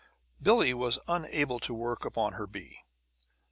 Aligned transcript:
Billie 0.41 0.73
was 0.73 0.97
unable 1.07 1.59
to 1.59 1.75
work 1.75 2.05
upon 2.05 2.33
her 2.33 2.47
bee. 2.47 2.79